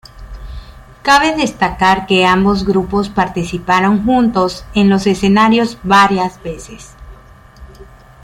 [1.07, 6.95] Cabe destacar que ambos grupos participaron juntos en los escenarios varias veces.